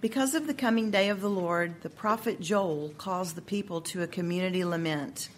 Because 0.00 0.34
of 0.34 0.46
the 0.46 0.54
coming 0.54 0.90
day 0.90 1.10
of 1.10 1.20
the 1.20 1.28
Lord, 1.28 1.82
the 1.82 1.90
prophet 1.90 2.40
Joel 2.40 2.94
calls 2.96 3.34
the 3.34 3.42
people 3.42 3.82
to 3.82 4.02
a 4.02 4.06
community 4.06 4.64
lament. 4.64 5.28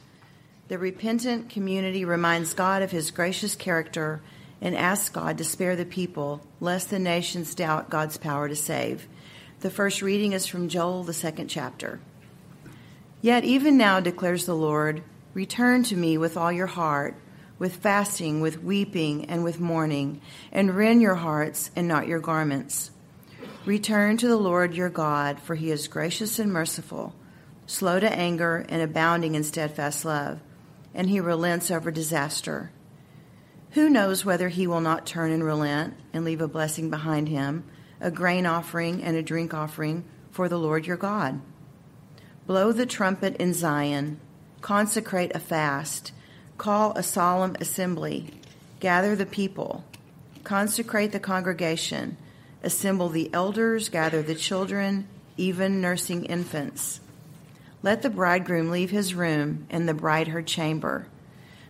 The 0.68 0.78
repentant 0.78 1.50
community 1.50 2.04
reminds 2.04 2.54
God 2.54 2.80
of 2.82 2.92
his 2.92 3.10
gracious 3.10 3.56
character 3.56 4.22
and 4.60 4.76
asks 4.76 5.08
God 5.08 5.38
to 5.38 5.44
spare 5.44 5.74
the 5.74 5.84
people, 5.84 6.46
lest 6.60 6.90
the 6.90 7.00
nations 7.00 7.56
doubt 7.56 7.90
God's 7.90 8.18
power 8.18 8.48
to 8.48 8.54
save. 8.54 9.08
The 9.60 9.70
first 9.70 10.00
reading 10.00 10.32
is 10.32 10.46
from 10.46 10.68
Joel, 10.68 11.02
the 11.02 11.12
second 11.12 11.48
chapter. 11.48 11.98
Yet 13.20 13.42
even 13.42 13.76
now, 13.76 13.98
declares 13.98 14.46
the 14.46 14.54
Lord, 14.54 15.02
return 15.34 15.82
to 15.84 15.96
me 15.96 16.16
with 16.18 16.36
all 16.36 16.52
your 16.52 16.68
heart, 16.68 17.16
with 17.58 17.74
fasting, 17.74 18.40
with 18.40 18.62
weeping, 18.62 19.24
and 19.24 19.42
with 19.42 19.58
mourning, 19.58 20.20
and 20.52 20.76
rend 20.76 21.02
your 21.02 21.16
hearts 21.16 21.72
and 21.74 21.88
not 21.88 22.06
your 22.06 22.20
garments. 22.20 22.92
Return 23.64 24.16
to 24.16 24.26
the 24.26 24.36
Lord 24.36 24.74
your 24.74 24.90
God, 24.90 25.38
for 25.38 25.54
he 25.54 25.70
is 25.70 25.86
gracious 25.86 26.40
and 26.40 26.52
merciful, 26.52 27.14
slow 27.64 28.00
to 28.00 28.12
anger, 28.12 28.66
and 28.68 28.82
abounding 28.82 29.36
in 29.36 29.44
steadfast 29.44 30.04
love, 30.04 30.40
and 30.92 31.08
he 31.08 31.20
relents 31.20 31.70
over 31.70 31.92
disaster. 31.92 32.72
Who 33.70 33.88
knows 33.88 34.24
whether 34.24 34.48
he 34.48 34.66
will 34.66 34.80
not 34.80 35.06
turn 35.06 35.30
and 35.30 35.44
relent 35.44 35.94
and 36.12 36.24
leave 36.24 36.40
a 36.40 36.48
blessing 36.48 36.90
behind 36.90 37.28
him, 37.28 37.62
a 38.00 38.10
grain 38.10 38.46
offering 38.46 39.00
and 39.00 39.16
a 39.16 39.22
drink 39.22 39.54
offering 39.54 40.04
for 40.32 40.48
the 40.48 40.58
Lord 40.58 40.84
your 40.84 40.96
God? 40.96 41.40
Blow 42.48 42.72
the 42.72 42.84
trumpet 42.84 43.36
in 43.36 43.54
Zion, 43.54 44.18
consecrate 44.60 45.36
a 45.36 45.38
fast, 45.38 46.10
call 46.58 46.94
a 46.94 47.02
solemn 47.04 47.56
assembly, 47.60 48.40
gather 48.80 49.14
the 49.14 49.24
people, 49.24 49.84
consecrate 50.42 51.12
the 51.12 51.20
congregation 51.20 52.16
Assemble 52.62 53.08
the 53.08 53.28
elders, 53.34 53.88
gather 53.88 54.22
the 54.22 54.34
children, 54.34 55.08
even 55.36 55.80
nursing 55.80 56.24
infants. 56.24 57.00
Let 57.82 58.02
the 58.02 58.10
bridegroom 58.10 58.70
leave 58.70 58.90
his 58.90 59.14
room 59.14 59.66
and 59.68 59.88
the 59.88 59.94
bride 59.94 60.28
her 60.28 60.42
chamber. 60.42 61.08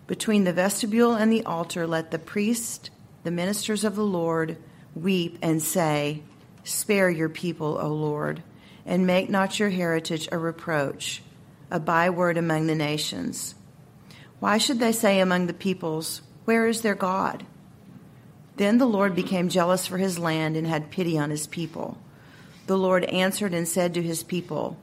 Between 0.06 0.44
the 0.44 0.52
vestibule 0.52 1.14
and 1.14 1.32
the 1.32 1.44
altar, 1.44 1.86
let 1.86 2.10
the 2.10 2.18
priest, 2.18 2.90
the 3.24 3.30
ministers 3.30 3.84
of 3.84 3.96
the 3.96 4.04
Lord, 4.04 4.58
weep 4.94 5.38
and 5.40 5.62
say, 5.62 6.22
Spare 6.64 7.08
your 7.08 7.30
people, 7.30 7.78
O 7.80 7.88
Lord, 7.88 8.42
and 8.84 9.06
make 9.06 9.30
not 9.30 9.58
your 9.58 9.70
heritage 9.70 10.28
a 10.30 10.38
reproach, 10.38 11.22
a 11.70 11.80
byword 11.80 12.36
among 12.36 12.66
the 12.66 12.74
nations. 12.74 13.54
Why 14.38 14.58
should 14.58 14.80
they 14.80 14.92
say 14.92 15.20
among 15.20 15.46
the 15.46 15.54
peoples, 15.54 16.20
Where 16.44 16.66
is 16.66 16.82
their 16.82 16.94
God? 16.94 17.46
Then 18.56 18.78
the 18.78 18.86
Lord 18.86 19.14
became 19.14 19.48
jealous 19.48 19.86
for 19.86 19.98
his 19.98 20.18
land 20.18 20.56
and 20.56 20.66
had 20.66 20.90
pity 20.90 21.18
on 21.18 21.30
his 21.30 21.46
people. 21.46 21.98
The 22.66 22.76
Lord 22.76 23.04
answered 23.04 23.54
and 23.54 23.66
said 23.66 23.94
to 23.94 24.02
his 24.02 24.22
people, 24.22 24.76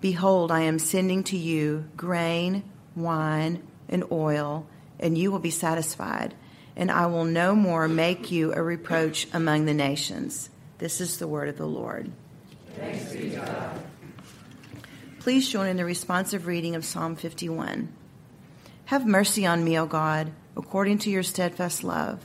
Behold, 0.00 0.50
I 0.50 0.62
am 0.62 0.78
sending 0.78 1.24
to 1.24 1.36
you 1.36 1.88
grain, 1.96 2.62
wine, 2.94 3.62
and 3.88 4.04
oil, 4.10 4.66
and 5.00 5.16
you 5.16 5.30
will 5.30 5.38
be 5.38 5.50
satisfied, 5.50 6.34
and 6.74 6.90
I 6.90 7.06
will 7.06 7.24
no 7.24 7.54
more 7.54 7.88
make 7.88 8.30
you 8.30 8.52
a 8.52 8.62
reproach 8.62 9.28
among 9.32 9.64
the 9.64 9.74
nations. 9.74 10.50
This 10.78 11.00
is 11.00 11.18
the 11.18 11.28
word 11.28 11.48
of 11.48 11.56
the 11.56 11.66
Lord. 11.66 12.10
Thanks 12.74 13.12
be 13.12 13.30
to 13.30 13.36
God. 13.36 13.80
Please 15.20 15.48
join 15.48 15.68
in 15.68 15.76
the 15.76 15.84
responsive 15.84 16.46
reading 16.46 16.74
of 16.74 16.84
Psalm 16.84 17.16
51. 17.16 17.88
Have 18.86 19.06
mercy 19.06 19.46
on 19.46 19.64
me, 19.64 19.78
O 19.78 19.86
God, 19.86 20.32
according 20.56 20.98
to 20.98 21.10
your 21.10 21.22
steadfast 21.22 21.82
love 21.82 22.24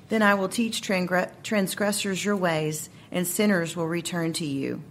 then 0.11 0.21
I 0.21 0.33
will 0.33 0.49
teach 0.49 0.81
transgressors 0.81 2.25
your 2.25 2.35
ways, 2.35 2.89
and 3.13 3.25
sinners 3.25 3.77
will 3.77 3.87
return 3.87 4.33
to 4.33 4.45
you. 4.45 4.81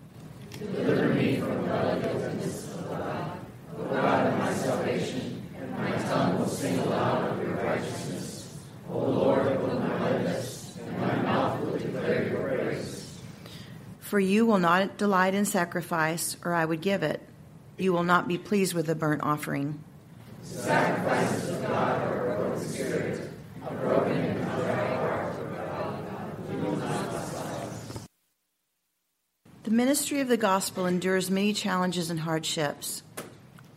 Deliver 0.58 1.12
me 1.12 1.36
from 1.36 1.66
the 1.66 2.00
guiltiness 2.03 2.75
of 2.75 2.88
God, 2.88 3.38
O 3.78 3.84
God 3.84 4.26
of 4.28 4.38
my 4.38 4.54
salvation, 4.54 5.47
and 5.60 5.72
my 5.72 5.91
tongue 5.91 6.38
will 6.38 6.48
sing 6.48 6.78
aloud 6.78 7.32
of 7.32 7.42
your 7.47 7.54
righteousness. 7.56 8.60
O 8.91 8.98
Lord, 8.98 9.47
open 9.47 9.78
my 9.81 10.22
lips, 10.22 10.78
and 10.78 10.98
my 10.98 11.16
mouth 11.16 11.60
will 11.66 11.76
declare 11.76 12.26
your 12.26 12.41
praise. 12.41 13.19
For 14.00 14.19
you 14.19 14.47
will 14.47 14.58
not 14.58 14.97
delight 14.97 15.34
in 15.34 15.44
sacrifice, 15.44 16.38
or 16.47 16.54
I 16.54 16.64
would 16.64 16.81
give 16.81 17.02
it. 17.02 17.20
You 17.76 17.92
will 17.92 18.04
not 18.04 18.26
be 18.26 18.38
pleased 18.38 18.72
with 18.72 18.88
a 18.88 18.94
burnt 18.94 19.22
offering. 19.22 19.84
The 20.44 20.48
sacrifices 20.48 21.50
of 21.50 21.60
God 21.60 22.00
are 22.04 22.32
a 22.32 22.38
broken 22.38 22.66
spirit, 22.66 23.31
a 23.66 23.75
broken 23.75 24.12
and 24.12 24.41
The 29.70 29.76
ministry 29.76 30.19
of 30.19 30.26
the 30.26 30.36
gospel 30.36 30.86
endures 30.86 31.31
many 31.31 31.53
challenges 31.53 32.10
and 32.10 32.19
hardships. 32.19 33.04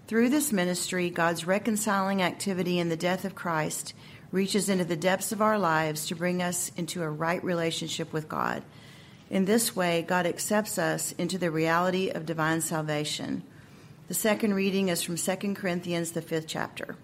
Through 0.07 0.29
this 0.29 0.51
ministry, 0.51 1.11
God's 1.11 1.45
reconciling 1.45 2.19
activity 2.23 2.79
in 2.79 2.89
the 2.89 2.97
death 2.97 3.25
of 3.25 3.35
Christ 3.35 3.93
reaches 4.31 4.69
into 4.69 4.85
the 4.85 4.95
depths 4.95 5.31
of 5.31 5.39
our 5.39 5.59
lives 5.59 6.07
to 6.07 6.15
bring 6.15 6.41
us 6.41 6.71
into 6.77 7.03
a 7.03 7.09
right 7.11 7.43
relationship 7.43 8.11
with 8.11 8.27
God. 8.27 8.63
In 9.29 9.45
this 9.45 9.75
way, 9.75 10.01
God 10.01 10.25
accepts 10.25 10.79
us 10.79 11.11
into 11.19 11.37
the 11.37 11.51
reality 11.51 12.09
of 12.09 12.25
divine 12.25 12.61
salvation. 12.61 13.43
The 14.07 14.15
second 14.15 14.55
reading 14.55 14.89
is 14.89 15.03
from 15.03 15.15
2 15.15 15.53
Corinthians, 15.53 16.13
the 16.13 16.23
fifth 16.23 16.47
chapter. 16.47 16.95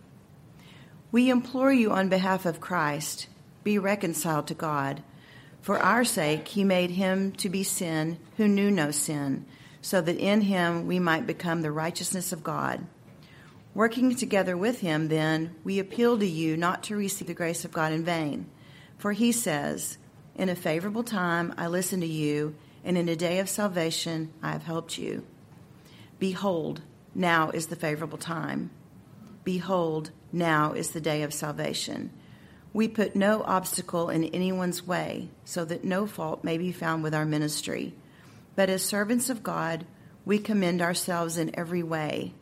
We 1.12 1.30
implore 1.30 1.72
you 1.72 1.92
on 1.92 2.10
behalf 2.10 2.48
of 2.48 2.60
Christ, 2.60 3.28
be 3.64 3.78
reconciled 3.78 4.48
to 4.48 4.56
God. 4.56 5.04
For 5.62 5.78
our 5.78 6.04
sake, 6.04 6.48
he 6.48 6.64
made 6.64 6.92
him 6.92 7.32
to 7.34 7.50
be 7.50 7.64
sin 7.64 8.18
who 8.38 8.48
knew 8.48 8.72
no 8.72 8.92
sin, 8.92 9.46
so 9.82 10.02
that 10.02 10.18
in 10.18 10.42
him 10.42 10.88
we 10.88 11.00
might 11.00 11.28
become 11.28 11.62
the 11.62 11.72
righteousness 11.72 12.32
of 12.32 12.44
God. 12.44 12.86
Working 13.74 14.16
together 14.16 14.58
with 14.58 14.80
him, 14.80 15.10
then, 15.10 15.56
we 15.64 15.80
appeal 15.80 16.18
to 16.18 16.26
you 16.26 16.58
not 16.58 16.84
to 16.84 16.96
receive 16.96 17.28
the 17.28 17.34
grace 17.34 17.66
of 17.66 17.72
God 17.72 17.94
in 17.94 18.04
vain. 18.04 18.50
For 18.98 19.12
he 19.14 19.32
says, 19.32 19.98
In 20.36 20.50
a 20.50 20.56
favorable 20.56 21.04
time 21.04 21.54
I 21.58 21.68
listened 21.68 22.02
to 22.02 22.08
you, 22.08 22.56
and 22.84 22.98
in 22.98 23.08
a 23.08 23.16
day 23.16 23.40
of 23.40 23.48
salvation 23.48 24.34
I 24.42 24.52
have 24.52 24.64
helped 24.64 24.98
you. 24.98 25.26
Behold, 26.18 26.82
now 27.14 27.50
is 27.52 27.68
the 27.68 27.76
favorable 27.76 28.18
time. 28.18 28.72
Behold, 29.44 30.12
now 30.32 30.74
is 30.74 30.92
the 30.92 31.02
day 31.02 31.22
of 31.24 31.34
salvation. 31.34 32.12
We 32.80 32.88
put 32.88 33.14
no 33.14 33.44
obstacle 33.44 34.10
in 34.10 34.24
anyone's 34.24 34.88
way 34.88 35.28
so 35.44 35.66
that 35.66 35.84
no 35.84 36.08
fault 36.08 36.46
may 36.46 36.58
be 36.58 36.72
found 36.72 37.04
with 37.04 37.14
our 37.14 37.26
ministry. 37.26 37.94
But 38.56 38.70
as 38.70 38.82
servants 38.86 39.30
of 39.30 39.44
God, 39.44 39.86
we 40.24 40.40
commend 40.40 40.82
ourselves 40.82 41.38
in 41.38 41.60
every 41.60 41.84
way 41.84 42.34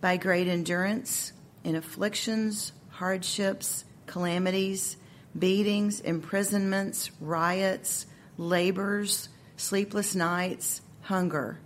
by 0.00 0.18
great 0.18 0.46
endurance 0.46 1.32
in 1.64 1.74
afflictions, 1.74 2.70
hardships, 2.90 3.84
calamities, 4.06 4.98
beatings, 5.36 5.98
imprisonments, 5.98 7.10
riots, 7.20 8.06
labors, 8.38 9.30
sleepless 9.56 10.14
nights, 10.14 10.80
hunger. 11.00 11.58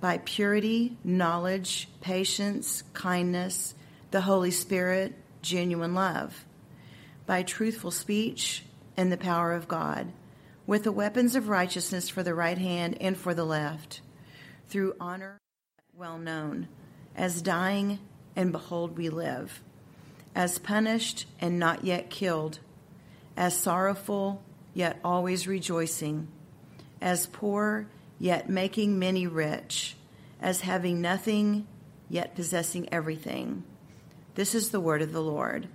By 0.00 0.22
purity, 0.24 0.96
knowledge, 1.04 1.86
patience, 2.00 2.82
kindness, 2.94 3.74
the 4.10 4.22
Holy 4.22 4.50
Spirit, 4.50 5.14
genuine 5.42 5.92
love 5.92 6.46
by 7.30 7.44
truthful 7.44 7.92
speech 7.92 8.64
and 8.96 9.12
the 9.12 9.16
power 9.16 9.52
of 9.52 9.68
God, 9.68 10.10
with 10.66 10.82
the 10.82 10.90
weapons 10.90 11.36
of 11.36 11.48
righteousness 11.48 12.08
for 12.08 12.24
the 12.24 12.34
right 12.34 12.58
hand 12.58 12.98
and 13.00 13.16
for 13.16 13.34
the 13.34 13.44
left, 13.44 14.00
through 14.68 14.96
honor 14.98 15.38
well 15.96 16.18
known, 16.18 16.66
as 17.14 17.40
dying, 17.40 18.00
and 18.34 18.50
behold, 18.50 18.98
we 18.98 19.08
live, 19.08 19.62
as 20.34 20.58
punished 20.58 21.24
and 21.40 21.56
not 21.56 21.84
yet 21.84 22.10
killed, 22.10 22.58
as 23.36 23.56
sorrowful, 23.56 24.42
yet 24.74 24.98
always 25.04 25.46
rejoicing, 25.46 26.26
as 27.00 27.28
poor, 27.28 27.86
yet 28.18 28.50
making 28.50 28.98
many 28.98 29.28
rich, 29.28 29.94
as 30.40 30.62
having 30.62 31.00
nothing, 31.00 31.64
yet 32.08 32.34
possessing 32.34 32.92
everything. 32.92 33.62
This 34.34 34.52
is 34.52 34.70
the 34.70 34.80
word 34.80 35.00
of 35.00 35.12
the 35.12 35.22
Lord. 35.22 35.68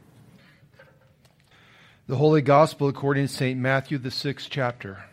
The 2.07 2.17
Holy 2.17 2.43
Gospel 2.43 2.87
according 2.87 3.25
to 3.25 3.33
St. 3.33 3.59
Matthew, 3.59 3.97
the 3.97 4.11
sixth 4.11 4.49
chapter. 4.51 5.05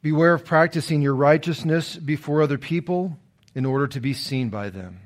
Beware 0.00 0.32
of 0.32 0.46
practicing 0.46 1.02
your 1.02 1.14
righteousness 1.14 1.96
before 1.96 2.40
other 2.40 2.56
people 2.56 3.18
in 3.54 3.66
order 3.66 3.86
to 3.88 4.00
be 4.00 4.14
seen 4.14 4.48
by 4.48 4.70
them. 4.70 5.00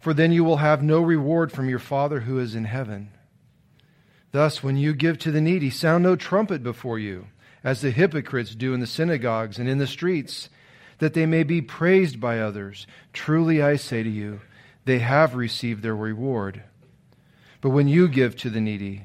For 0.00 0.14
then 0.14 0.32
you 0.32 0.44
will 0.44 0.56
have 0.56 0.82
no 0.82 1.02
reward 1.02 1.52
from 1.52 1.68
your 1.68 1.78
Father 1.78 2.20
who 2.20 2.38
is 2.38 2.54
in 2.54 2.64
heaven. 2.64 3.10
Thus, 4.32 4.62
when 4.62 4.78
you 4.78 4.94
give 4.94 5.18
to 5.18 5.30
the 5.30 5.42
needy, 5.42 5.68
sound 5.68 6.04
no 6.04 6.16
trumpet 6.16 6.62
before 6.62 6.98
you, 6.98 7.26
as 7.62 7.82
the 7.82 7.90
hypocrites 7.90 8.54
do 8.54 8.72
in 8.72 8.80
the 8.80 8.86
synagogues 8.86 9.58
and 9.58 9.68
in 9.68 9.76
the 9.76 9.86
streets, 9.86 10.48
that 11.00 11.12
they 11.12 11.26
may 11.26 11.42
be 11.42 11.60
praised 11.60 12.18
by 12.18 12.40
others. 12.40 12.86
Truly 13.12 13.60
I 13.60 13.76
say 13.76 14.02
to 14.02 14.10
you, 14.10 14.40
they 14.86 15.00
have 15.00 15.34
received 15.34 15.82
their 15.82 15.94
reward. 15.94 16.62
But 17.60 17.70
when 17.70 17.88
you 17.88 18.08
give 18.08 18.36
to 18.36 18.48
the 18.48 18.62
needy, 18.62 19.04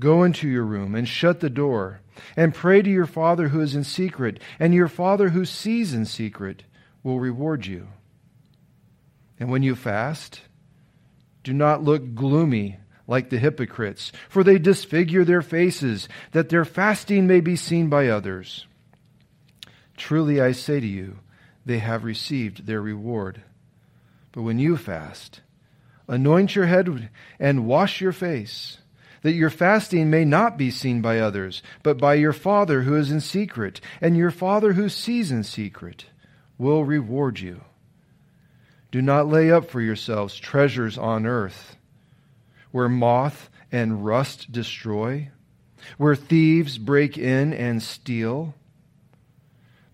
go 0.00 0.24
into 0.24 0.48
your 0.48 0.64
room 0.64 0.94
and 0.94 1.06
shut 1.06 1.40
the 1.40 1.50
door, 1.50 2.00
and 2.36 2.54
pray 2.54 2.82
to 2.82 2.90
your 2.90 3.06
Father 3.06 3.48
who 3.48 3.60
is 3.60 3.76
in 3.76 3.84
secret, 3.84 4.40
and 4.58 4.74
your 4.74 4.88
Father 4.88 5.28
who 5.28 5.44
sees 5.44 5.94
in 5.94 6.04
secret 6.04 6.64
will 7.02 7.20
reward 7.20 7.66
you. 7.66 7.88
And 9.38 9.50
when 9.50 9.62
you 9.62 9.74
fast, 9.74 10.42
do 11.44 11.52
not 11.52 11.82
look 11.82 12.14
gloomy 12.14 12.78
like 13.06 13.30
the 13.30 13.38
hypocrites, 13.38 14.12
for 14.28 14.44
they 14.44 14.58
disfigure 14.58 15.24
their 15.24 15.42
faces, 15.42 16.08
that 16.32 16.48
their 16.48 16.64
fasting 16.64 17.26
may 17.26 17.40
be 17.40 17.56
seen 17.56 17.88
by 17.88 18.08
others. 18.08 18.66
Truly 19.96 20.40
I 20.40 20.52
say 20.52 20.80
to 20.80 20.86
you, 20.86 21.18
they 21.66 21.78
have 21.78 22.04
received 22.04 22.66
their 22.66 22.80
reward. 22.80 23.42
But 24.32 24.42
when 24.42 24.58
you 24.58 24.76
fast, 24.76 25.40
anoint 26.06 26.54
your 26.54 26.66
head 26.66 27.10
and 27.38 27.66
wash 27.66 28.00
your 28.00 28.12
face, 28.12 28.78
that 29.22 29.32
your 29.32 29.50
fasting 29.50 30.10
may 30.10 30.24
not 30.24 30.56
be 30.56 30.70
seen 30.70 31.00
by 31.00 31.18
others, 31.18 31.62
but 31.82 31.98
by 31.98 32.14
your 32.14 32.32
Father 32.32 32.82
who 32.82 32.96
is 32.96 33.10
in 33.10 33.20
secret, 33.20 33.80
and 34.00 34.16
your 34.16 34.30
Father 34.30 34.72
who 34.72 34.88
sees 34.88 35.30
in 35.30 35.44
secret 35.44 36.06
will 36.58 36.84
reward 36.84 37.40
you. 37.40 37.62
Do 38.90 39.00
not 39.00 39.28
lay 39.28 39.50
up 39.50 39.70
for 39.70 39.80
yourselves 39.80 40.36
treasures 40.36 40.98
on 40.98 41.26
earth, 41.26 41.76
where 42.70 42.88
moth 42.88 43.50
and 43.70 44.04
rust 44.04 44.50
destroy, 44.50 45.28
where 45.96 46.16
thieves 46.16 46.78
break 46.78 47.16
in 47.16 47.52
and 47.52 47.82
steal. 47.82 48.54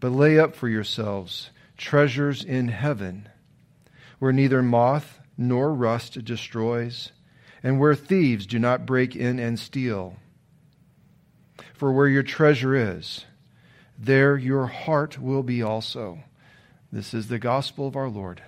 But 0.00 0.12
lay 0.12 0.38
up 0.38 0.54
for 0.54 0.68
yourselves 0.68 1.50
treasures 1.76 2.42
in 2.42 2.68
heaven, 2.68 3.28
where 4.18 4.32
neither 4.32 4.62
moth 4.62 5.20
nor 5.36 5.74
rust 5.74 6.24
destroys, 6.24 7.12
and 7.66 7.80
where 7.80 7.96
thieves 7.96 8.46
do 8.46 8.60
not 8.60 8.86
break 8.86 9.16
in 9.16 9.40
and 9.40 9.58
steal. 9.58 10.14
For 11.74 11.90
where 11.90 12.06
your 12.06 12.22
treasure 12.22 12.76
is, 12.76 13.24
there 13.98 14.36
your 14.36 14.68
heart 14.68 15.18
will 15.18 15.42
be 15.42 15.64
also. 15.64 16.20
This 16.92 17.12
is 17.12 17.26
the 17.26 17.40
gospel 17.40 17.88
of 17.88 17.96
our 17.96 18.08
Lord. 18.08 18.40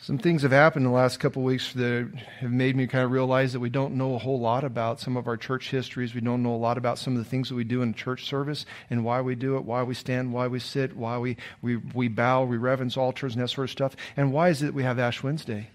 Some 0.00 0.18
things 0.18 0.42
have 0.42 0.52
happened 0.52 0.86
in 0.86 0.92
the 0.92 0.96
last 0.96 1.18
couple 1.18 1.42
of 1.42 1.46
weeks 1.46 1.72
that 1.72 2.12
have 2.38 2.52
made 2.52 2.76
me 2.76 2.86
kind 2.86 3.04
of 3.04 3.10
realize 3.10 3.54
that 3.54 3.60
we 3.60 3.70
don't 3.70 3.96
know 3.96 4.14
a 4.14 4.18
whole 4.18 4.38
lot 4.38 4.62
about 4.62 5.00
some 5.00 5.16
of 5.16 5.26
our 5.26 5.36
church 5.36 5.70
histories. 5.70 6.14
We 6.14 6.20
don't 6.20 6.44
know 6.44 6.54
a 6.54 6.56
lot 6.56 6.78
about 6.78 7.00
some 7.00 7.16
of 7.16 7.24
the 7.24 7.28
things 7.28 7.48
that 7.48 7.56
we 7.56 7.64
do 7.64 7.82
in 7.82 7.92
church 7.92 8.26
service 8.26 8.66
and 8.88 9.04
why 9.04 9.20
we 9.20 9.34
do 9.34 9.56
it, 9.56 9.64
why 9.64 9.82
we 9.82 9.94
stand, 9.94 10.32
why 10.32 10.46
we 10.46 10.60
sit, 10.60 10.96
why 10.96 11.18
we, 11.18 11.38
we, 11.60 11.74
we 11.74 12.06
bow, 12.06 12.44
we 12.44 12.56
reverence 12.56 12.96
altars 12.96 13.34
and 13.34 13.42
that 13.42 13.48
sort 13.48 13.64
of 13.64 13.72
stuff. 13.72 13.96
And 14.16 14.32
why 14.32 14.50
is 14.50 14.62
it 14.62 14.66
that 14.66 14.74
we 14.74 14.84
have 14.84 15.00
Ash 15.00 15.24
Wednesday? 15.24 15.70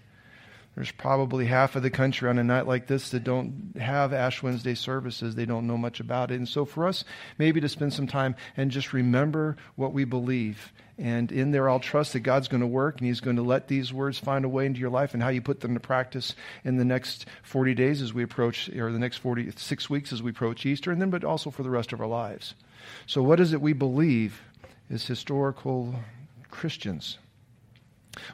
There's 0.74 0.90
probably 0.90 1.46
half 1.46 1.76
of 1.76 1.84
the 1.84 1.90
country 1.90 2.28
on 2.28 2.38
a 2.38 2.44
night 2.44 2.66
like 2.66 2.88
this 2.88 3.10
that 3.10 3.22
don't 3.22 3.76
have 3.80 4.12
Ash 4.12 4.42
Wednesday 4.42 4.74
services. 4.74 5.34
They 5.34 5.46
don't 5.46 5.68
know 5.68 5.78
much 5.78 6.00
about 6.00 6.32
it. 6.32 6.36
And 6.36 6.48
so 6.48 6.64
for 6.64 6.88
us, 6.88 7.04
maybe 7.38 7.60
to 7.60 7.68
spend 7.68 7.92
some 7.92 8.08
time 8.08 8.34
and 8.56 8.72
just 8.72 8.92
remember 8.92 9.56
what 9.76 9.92
we 9.92 10.04
believe. 10.04 10.72
And 10.98 11.30
in 11.30 11.52
there, 11.52 11.70
I'll 11.70 11.80
trust 11.80 12.12
that 12.12 12.20
God's 12.20 12.48
going 12.48 12.60
to 12.60 12.66
work 12.66 12.98
and 12.98 13.06
He's 13.06 13.20
going 13.20 13.36
to 13.36 13.42
let 13.42 13.68
these 13.68 13.92
words 13.92 14.18
find 14.18 14.44
a 14.44 14.48
way 14.48 14.66
into 14.66 14.80
your 14.80 14.90
life 14.90 15.14
and 15.14 15.22
how 15.22 15.28
you 15.28 15.40
put 15.40 15.60
them 15.60 15.74
to 15.74 15.80
practice 15.80 16.34
in 16.64 16.76
the 16.76 16.84
next 16.84 17.26
40 17.44 17.74
days 17.74 18.02
as 18.02 18.12
we 18.12 18.24
approach, 18.24 18.68
or 18.70 18.90
the 18.90 18.98
next 18.98 19.18
46 19.18 19.90
weeks 19.90 20.12
as 20.12 20.22
we 20.22 20.30
approach 20.30 20.66
Easter, 20.66 20.90
and 20.90 21.00
then, 21.00 21.10
but 21.10 21.24
also 21.24 21.50
for 21.50 21.62
the 21.62 21.70
rest 21.70 21.92
of 21.92 22.00
our 22.00 22.06
lives. 22.06 22.54
So, 23.06 23.22
what 23.22 23.40
is 23.40 23.52
it 23.52 23.60
we 23.60 23.72
believe 23.72 24.42
as 24.90 25.06
historical 25.06 25.94
Christians? 26.50 27.18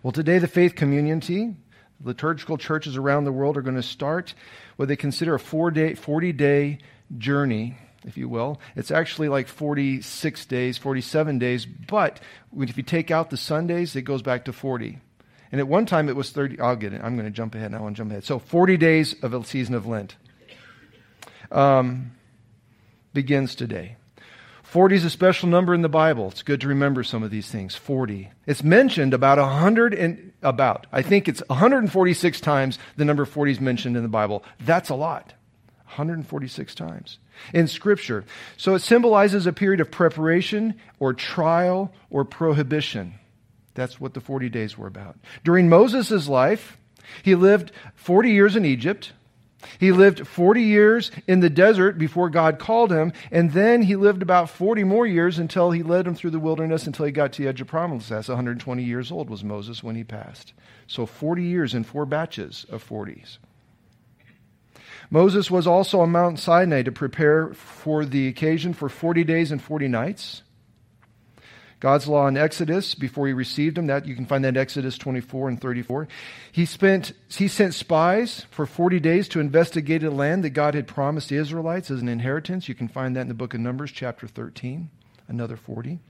Well, 0.03 0.13
today, 0.13 0.39
the 0.39 0.49
faith 0.49 0.75
community 0.75 1.55
liturgical 2.03 2.57
churches 2.59 2.97
around 2.97 3.25
the 3.25 3.33
world 3.33 3.57
are 3.57 3.63
going 3.63 3.77
to 3.77 3.83
start 3.83 4.35
what 4.77 4.89
they 4.89 4.97
consider 4.97 5.35
a 5.35 5.41
four 5.41 5.71
day, 5.71 5.95
40 5.95 6.33
day 6.33 6.79
journey, 7.19 7.77
if 8.05 8.17
you 8.17 8.29
will. 8.29 8.61
It's 8.77 8.91
actually 8.91 9.29
like 9.29 9.49
46 9.49 10.47
days, 10.47 10.79
47 10.79 11.39
days, 11.39 11.67
but 11.67 12.21
if 12.59 12.77
you 12.77 12.83
take 12.83 13.11
out 13.11 13.31
the 13.31 13.37
Sundays, 13.37 13.95
it 13.97 14.03
goes 14.03 14.23
back 14.23 14.47
to 14.47 14.53
40. 14.53 14.99
And 15.53 15.61
at 15.61 15.69
one 15.69 15.85
time 15.87 16.09
it 16.09 16.17
was 16.17 16.31
30. 16.31 16.61
I'll 16.61 16.77
get 16.77 16.93
it. 16.93 17.01
I'm 17.03 17.17
going 17.17 17.27
to 17.27 17.33
jump 17.33 17.55
ahead. 17.55 17.75
I 17.75 17.81
want 17.81 17.97
to 17.97 18.01
jump 18.01 18.13
ahead. 18.13 18.25
So 18.25 18.39
40 18.39 18.77
days 18.77 19.17
of 19.23 19.35
a 19.35 19.45
season 19.45 19.75
of 19.75 19.87
Lent 19.87 20.17
um, 21.51 22.13
begins 23.13 23.55
today. 23.55 23.97
40 24.71 24.95
is 24.95 25.05
a 25.05 25.11
special 25.11 25.49
number 25.49 25.75
in 25.75 25.83
the 25.83 25.89
Bible. 25.89 26.29
It's 26.29 26.45
good 26.45 26.61
to 26.61 26.69
remember 26.69 27.03
some 27.03 27.25
of 27.25 27.33
these 27.33 27.51
things. 27.51 27.75
40. 27.75 28.31
It's 28.47 28.63
mentioned 28.63 29.13
about 29.13 29.37
100 29.37 29.93
and 29.95 30.33
about. 30.43 30.87
I 30.93 31.03
think 31.03 31.27
it's 31.27 31.43
146 31.49 32.41
times 32.41 32.79
the 32.97 33.05
number 33.05 33.25
40 33.25 33.51
is 33.51 33.61
mentioned 33.61 33.97
in 33.97 34.05
the 34.05 34.09
Bible. 34.09 34.45
That's 34.61 34.89
a 34.89 34.95
lot. 34.95 35.35
146 35.87 36.73
times 36.77 37.19
in 37.53 37.67
Scripture. 37.67 38.25
So 38.57 38.77
it 38.77 38.79
symbolizes 38.79 39.45
a 39.45 39.53
period 39.53 39.81
of 39.81 39.91
preparation 39.91 40.77
or 41.01 41.15
trial 41.15 41.93
or 42.09 42.25
prohibition. 42.25 43.15
That's 43.75 44.01
what 44.01 44.15
the 44.15 44.21
40 44.21 44.51
days 44.51 44.79
were 44.79 44.87
about. 44.87 45.19
During 45.43 45.69
Moses' 45.69 46.29
life, 46.29 46.79
he 47.25 47.35
lived 47.35 47.73
40 47.97 48.31
years 48.31 48.55
in 48.55 48.65
Egypt. 48.65 49.15
He 49.79 49.93
lived 49.93 50.27
40 50.27 50.63
years 50.63 51.11
in 51.27 51.41
the 51.41 51.51
desert 51.51 51.99
before 51.99 52.31
God 52.31 52.59
called 52.59 52.91
him, 52.91 53.13
and 53.31 53.53
then 53.53 53.83
he 53.83 53.97
lived 53.97 54.23
about 54.23 54.51
40 54.51 54.85
more 54.85 55.07
years 55.07 55.39
until 55.39 55.71
he 55.71 55.83
led 55.83 56.07
him 56.07 56.15
through 56.15 56.31
the 56.31 56.39
wilderness 56.39 56.87
until 56.87 57.07
he 57.07 57.13
got 57.13 57.33
to 57.35 57.43
the 57.43 57.49
edge 57.49 57.61
of 57.61 57.67
promise. 57.67 58.09
That's 58.09 58.29
120 58.29 58.83
years 58.83 59.11
old 59.11 59.31
was 59.31 59.45
Moses 59.45 59.83
when 59.83 59.97
he 59.97 60.05
passed. 60.05 60.53
So 60.87 61.07
40 61.07 61.43
years 61.43 61.75
in 61.75 61.85
four 61.85 62.07
batches 62.07 62.67
of 62.71 62.87
40s. 62.87 63.39
Moses 65.11 65.51
was 65.51 65.67
also 65.67 66.01
on 66.01 66.13
Mount 66.13 66.39
Sinai 66.39 66.83
to 66.83 66.93
prepare 66.93 67.53
for 67.53 68.05
the 68.05 68.29
occasion 68.29 68.73
for 68.73 68.89
40 68.89 69.25
days 69.25 69.51
and 69.51 69.61
40 69.61 69.89
nights. 69.89 70.43
God's 71.81 72.07
law 72.07 72.29
in 72.29 72.37
Exodus 72.37 72.95
before 72.95 73.27
he 73.27 73.33
received 73.33 73.77
them. 73.77 73.87
That 73.87 74.07
you 74.07 74.15
can 74.15 74.27
find 74.27 74.45
that 74.45 74.51
in 74.51 74.57
Exodus 74.59 74.99
24 74.99 75.49
and 75.49 75.61
34. 75.61 76.09
He 76.53 76.67
spent 76.67 77.13
he 77.29 77.49
sent 77.49 77.75
spies 77.75 78.47
for 78.51 78.67
40 78.67 79.01
days 79.01 79.29
to 79.29 79.41
investigate 79.41 80.05
a 80.05 80.11
land 80.11 80.45
that 80.45 80.51
God 80.51 80.75
had 80.75 80.87
promised 80.87 81.31
the 81.31 81.37
Israelites 81.37 81.91
as 81.91 82.03
an 82.03 82.09
inheritance. 82.09 82.69
You 82.69 82.75
can 82.75 82.89
find 82.89 83.17
that 83.17 83.23
in 83.23 83.29
the 83.29 83.35
book 83.35 83.55
of 83.55 83.61
Numbers 83.61 83.93
chapter 83.93 84.29
13. 84.29 84.91
Another 85.27 85.57
40. 85.57 86.01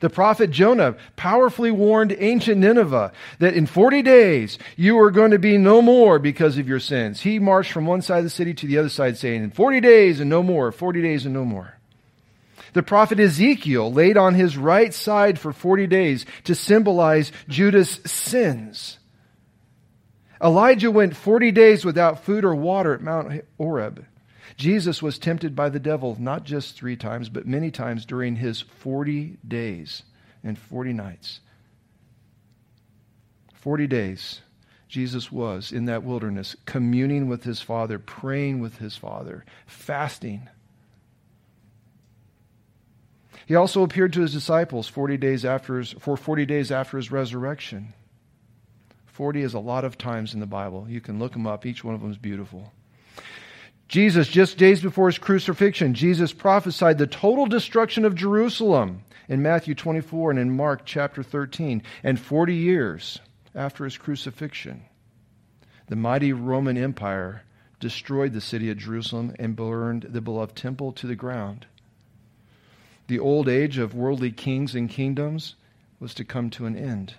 The 0.00 0.10
prophet 0.10 0.50
Jonah 0.50 0.96
powerfully 1.16 1.70
warned 1.70 2.14
ancient 2.18 2.58
Nineveh 2.58 3.12
that 3.38 3.54
in 3.54 3.66
40 3.66 4.02
days 4.02 4.58
you 4.74 4.98
are 4.98 5.10
going 5.10 5.30
to 5.30 5.38
be 5.38 5.58
no 5.58 5.80
more 5.82 6.18
because 6.18 6.58
of 6.58 6.68
your 6.68 6.80
sins. 6.80 7.20
He 7.20 7.38
marched 7.38 7.72
from 7.72 7.86
one 7.86 8.02
side 8.02 8.18
of 8.18 8.24
the 8.24 8.30
city 8.30 8.54
to 8.54 8.66
the 8.66 8.78
other 8.78 8.88
side 8.88 9.16
saying, 9.16 9.44
in 9.44 9.50
40 9.50 9.80
days 9.80 10.20
and 10.20 10.30
no 10.30 10.42
more, 10.42 10.72
40 10.72 11.02
days 11.02 11.24
and 11.24 11.34
no 11.34 11.44
more. 11.44 11.75
The 12.72 12.82
prophet 12.82 13.20
Ezekiel 13.20 13.92
laid 13.92 14.16
on 14.16 14.34
his 14.34 14.56
right 14.56 14.92
side 14.92 15.38
for 15.38 15.52
40 15.52 15.86
days 15.86 16.26
to 16.44 16.54
symbolize 16.54 17.32
Judah's 17.48 18.00
sins. 18.04 18.98
Elijah 20.42 20.90
went 20.90 21.16
40 21.16 21.50
days 21.52 21.84
without 21.84 22.24
food 22.24 22.44
or 22.44 22.54
water 22.54 22.94
at 22.94 23.00
Mount 23.00 23.44
Horeb. 23.58 24.04
Jesus 24.56 25.02
was 25.02 25.18
tempted 25.18 25.54
by 25.54 25.68
the 25.68 25.80
devil 25.80 26.16
not 26.18 26.44
just 26.44 26.76
three 26.76 26.96
times, 26.96 27.28
but 27.28 27.46
many 27.46 27.70
times 27.70 28.06
during 28.06 28.36
his 28.36 28.60
40 28.60 29.38
days 29.46 30.02
and 30.42 30.58
40 30.58 30.92
nights. 30.92 31.40
40 33.54 33.86
days, 33.86 34.40
Jesus 34.88 35.32
was 35.32 35.72
in 35.72 35.86
that 35.86 36.04
wilderness, 36.04 36.54
communing 36.64 37.28
with 37.28 37.42
his 37.44 37.60
Father, 37.60 37.98
praying 37.98 38.60
with 38.60 38.78
his 38.78 38.96
Father, 38.96 39.44
fasting. 39.66 40.48
He 43.46 43.54
also 43.54 43.84
appeared 43.84 44.12
to 44.14 44.22
his 44.22 44.32
disciples 44.32 44.88
40 44.88 45.16
days 45.16 45.44
after 45.44 45.78
his, 45.78 45.92
for 45.92 46.16
40 46.16 46.44
days 46.46 46.72
after 46.72 46.96
his 46.96 47.12
resurrection. 47.12 47.94
40 49.06 49.42
is 49.42 49.54
a 49.54 49.60
lot 49.60 49.84
of 49.84 49.96
times 49.96 50.34
in 50.34 50.40
the 50.40 50.46
Bible. 50.46 50.86
You 50.88 51.00
can 51.00 51.18
look 51.20 51.32
them 51.32 51.46
up, 51.46 51.64
each 51.64 51.84
one 51.84 51.94
of 51.94 52.00
them 52.00 52.10
is 52.10 52.18
beautiful. 52.18 52.72
Jesus, 53.88 54.26
just 54.26 54.58
days 54.58 54.82
before 54.82 55.06
his 55.06 55.18
crucifixion, 55.18 55.94
Jesus 55.94 56.32
prophesied 56.32 56.98
the 56.98 57.06
total 57.06 57.46
destruction 57.46 58.04
of 58.04 58.16
Jerusalem 58.16 59.04
in 59.28 59.42
Matthew 59.42 59.76
24 59.76 60.32
and 60.32 60.40
in 60.40 60.56
Mark 60.56 60.82
chapter 60.84 61.22
13. 61.22 61.82
And 62.02 62.18
40 62.18 62.54
years 62.54 63.20
after 63.54 63.84
his 63.84 63.96
crucifixion, 63.96 64.82
the 65.86 65.94
mighty 65.94 66.32
Roman 66.32 66.76
Empire 66.76 67.44
destroyed 67.78 68.32
the 68.32 68.40
city 68.40 68.70
of 68.70 68.78
Jerusalem 68.78 69.36
and 69.38 69.54
burned 69.54 70.08
the 70.10 70.20
beloved 70.20 70.56
temple 70.56 70.90
to 70.92 71.06
the 71.06 71.14
ground. 71.14 71.66
The 73.08 73.18
old 73.18 73.48
age 73.48 73.78
of 73.78 73.94
worldly 73.94 74.32
kings 74.32 74.74
and 74.74 74.90
kingdoms 74.90 75.54
was 76.00 76.14
to 76.14 76.24
come 76.24 76.50
to 76.50 76.66
an 76.66 76.76
end. 76.76 77.14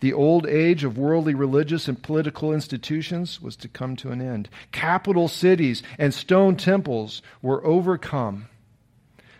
The 0.00 0.12
old 0.12 0.46
age 0.46 0.84
of 0.84 0.96
worldly 0.96 1.34
religious 1.34 1.88
and 1.88 2.02
political 2.02 2.52
institutions 2.52 3.42
was 3.42 3.56
to 3.56 3.68
come 3.68 3.96
to 3.96 4.12
an 4.12 4.20
end. 4.20 4.48
Capital 4.72 5.28
cities 5.28 5.82
and 5.98 6.14
stone 6.14 6.56
temples 6.56 7.22
were 7.42 7.64
overcome 7.66 8.46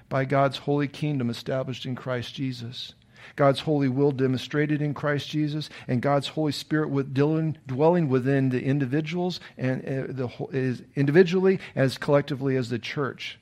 by 0.09 0.25
God's 0.25 0.59
holy 0.59 0.89
kingdom 0.89 1.31
established 1.31 1.87
in 1.87 1.95
Christ 1.95 2.35
Jesus. 2.35 2.93
God's 3.37 3.61
holy 3.61 3.89
will 3.89 4.13
demonstrated 4.13 4.83
in 4.83 4.93
Christ 4.93 5.31
Jesus, 5.31 5.71
and 5.89 6.03
God's 6.03 6.29
Holy 6.29 6.53
Spirit 6.53 6.91
with 6.91 7.15
dwelling 7.15 8.09
within 8.09 8.51
the 8.51 8.63
individuals 8.63 9.41
and 9.57 9.83
uh, 9.83 10.13
the 10.13 10.85
individually 10.95 11.59
as 11.75 11.97
collectively 11.97 12.57
as 12.57 12.69
the 12.69 12.79
church. 12.79 13.39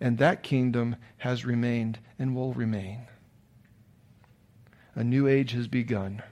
And 0.00 0.18
that 0.18 0.42
kingdom 0.42 0.96
has 1.18 1.44
remained 1.44 1.98
and 2.18 2.34
will 2.34 2.54
remain. 2.54 3.06
A 4.94 5.04
new 5.04 5.28
age 5.28 5.52
has 5.52 5.68
begun. 5.68 6.22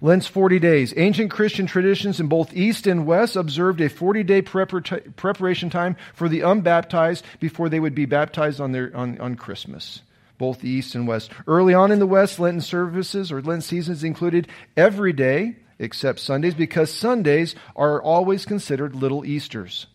Lent's 0.00 0.26
40 0.26 0.58
days. 0.58 0.94
Ancient 0.96 1.30
Christian 1.30 1.66
traditions 1.66 2.20
in 2.20 2.28
both 2.28 2.54
East 2.54 2.86
and 2.86 3.06
West 3.06 3.36
observed 3.36 3.80
a 3.80 3.88
40 3.88 4.22
day 4.22 4.42
preparation 4.42 5.70
time 5.70 5.96
for 6.14 6.28
the 6.28 6.40
unbaptized 6.40 7.24
before 7.38 7.68
they 7.68 7.80
would 7.80 7.94
be 7.94 8.06
baptized 8.06 8.60
on, 8.60 8.72
their, 8.72 8.96
on, 8.96 9.20
on 9.20 9.34
Christmas, 9.34 10.02
both 10.38 10.60
the 10.60 10.70
East 10.70 10.94
and 10.94 11.06
West. 11.06 11.30
Early 11.46 11.74
on 11.74 11.92
in 11.92 11.98
the 11.98 12.06
West, 12.06 12.38
Lenten 12.38 12.60
services 12.60 13.30
or 13.30 13.42
Lent 13.42 13.64
seasons 13.64 14.04
included 14.04 14.48
every 14.76 15.12
day 15.12 15.56
except 15.78 16.20
Sundays 16.20 16.54
because 16.54 16.92
Sundays 16.92 17.54
are 17.74 18.02
always 18.02 18.44
considered 18.44 18.94
little 18.94 19.24
Easters. 19.24 19.86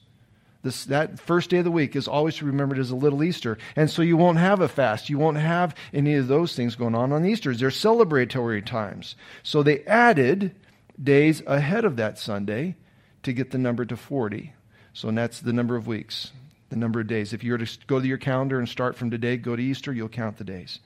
This, 0.65 0.85
that 0.85 1.19
first 1.19 1.51
day 1.51 1.59
of 1.59 1.63
the 1.63 1.69
week 1.69 1.95
is 1.95 2.07
always 2.07 2.41
remembered 2.41 2.79
as 2.79 2.89
a 2.89 2.95
little 2.95 3.23
Easter. 3.23 3.59
And 3.75 3.87
so 3.87 4.01
you 4.01 4.17
won't 4.17 4.39
have 4.39 4.61
a 4.61 4.67
fast. 4.67 5.11
You 5.11 5.19
won't 5.19 5.37
have 5.37 5.75
any 5.93 6.15
of 6.15 6.27
those 6.27 6.55
things 6.55 6.75
going 6.75 6.95
on 6.95 7.13
on 7.13 7.23
Easter. 7.23 7.53
They're 7.53 7.69
celebratory 7.69 8.65
times. 8.65 9.15
So 9.43 9.61
they 9.61 9.83
added 9.83 10.55
days 11.01 11.43
ahead 11.45 11.85
of 11.85 11.97
that 11.97 12.17
Sunday 12.17 12.77
to 13.21 13.31
get 13.31 13.51
the 13.51 13.59
number 13.59 13.85
to 13.85 13.95
40. 13.95 14.53
So 14.93 15.11
that's 15.11 15.39
the 15.39 15.53
number 15.53 15.75
of 15.75 15.85
weeks, 15.85 16.31
the 16.69 16.77
number 16.77 16.99
of 16.99 17.05
days. 17.05 17.31
If 17.31 17.43
you 17.43 17.51
were 17.51 17.59
to 17.59 17.77
go 17.85 17.99
to 17.99 18.07
your 18.07 18.17
calendar 18.17 18.57
and 18.57 18.67
start 18.67 18.95
from 18.95 19.11
today, 19.11 19.37
go 19.37 19.55
to 19.55 19.61
Easter, 19.61 19.93
you'll 19.93 20.09
count 20.09 20.37
the 20.37 20.43
days. 20.43 20.79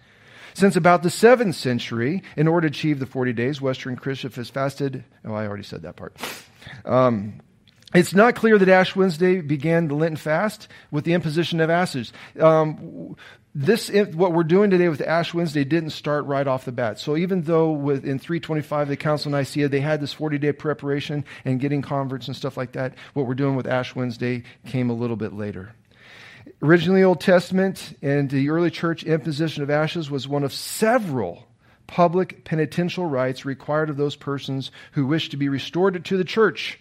Since 0.56 0.76
about 0.76 1.04
the 1.04 1.10
7th 1.10 1.54
century, 1.54 2.22
in 2.36 2.50
order 2.50 2.68
to 2.68 2.74
achieve 2.74 3.00
the 3.00 3.06
40 3.06 3.32
days, 3.32 3.62
Western 3.62 3.96
Christians 3.96 4.50
fasted. 4.50 5.06
Oh, 5.24 5.34
I 5.34 5.48
already 5.48 5.64
said 5.64 5.84
that 5.84 5.96
part. 5.96 6.18
Um, 6.84 7.40
it's 7.94 8.14
not 8.14 8.36
clear 8.36 8.58
that 8.58 8.70
Ash 8.70 8.96
Wednesday 8.96 9.42
began 9.42 9.88
the 9.88 9.96
Lenten 9.96 10.16
fast 10.16 10.68
with 10.92 11.06
the 11.06 11.14
imposition 11.14 11.60
of 11.60 11.70
ashes. 11.70 12.14
Um, 12.40 13.16
this, 13.56 13.90
what 13.90 14.34
we're 14.34 14.44
doing 14.44 14.70
today 14.70 14.90
with 14.90 15.02
Ash 15.02 15.34
Wednesday 15.34 15.64
didn't 15.64 15.90
start 15.90 16.26
right 16.26 16.46
off 16.46 16.66
the 16.66 16.72
bat. 16.72 17.00
So 17.00 17.18
even 17.18 17.42
though 17.42 17.72
with, 17.72 18.06
in 18.06 18.20
325, 18.20 18.88
the 18.88 18.96
Council 18.96 19.34
of 19.34 19.40
Nicaea, 19.40 19.68
they 19.70 19.80
had 19.80 20.02
this 20.02 20.14
40 20.14 20.38
day 20.38 20.54
preparation 20.54 21.26
and 21.46 21.60
getting 21.60 21.82
converts 21.82 22.28
and 22.28 22.36
stuff 22.36 22.58
like 22.58 22.74
that, 22.74 22.94
what 23.14 23.26
we're 23.26 23.34
doing 23.34 23.56
with 23.56 23.66
Ash 23.66 23.96
Wednesday 23.96 24.44
came 24.68 24.92
a 24.92 24.94
little 24.94 25.16
bit 25.16 25.34
later. 25.34 25.74
Originally, 26.62 27.04
Old 27.04 27.22
Testament 27.22 27.98
and 28.02 28.30
the 28.30 28.50
early 28.50 28.70
church 28.70 29.04
imposition 29.04 29.64
of 29.64 29.70
ashes 29.70 30.12
was 30.12 30.28
one 30.28 30.44
of 30.44 30.54
several 30.54 31.48
public 31.88 32.44
penitential 32.44 33.06
rites 33.06 33.46
required 33.46 33.90
of 33.90 33.98
those 33.98 34.16
persons 34.16 34.70
who 34.92 35.08
wished 35.08 35.32
to 35.32 35.38
be 35.38 35.50
restored 35.50 36.06
to 36.06 36.18
the 36.18 36.24
church 36.24 36.80